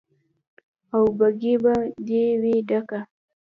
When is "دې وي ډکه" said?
2.07-2.99